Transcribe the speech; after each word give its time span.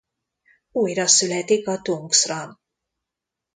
Újra 0.71 1.07
születik 1.07 1.67
a 1.67 1.81
Tungsram. 1.81 2.59